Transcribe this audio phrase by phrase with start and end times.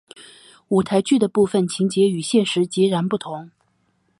[0.69, 3.51] 舞台剧的部分情节与现实截然不同。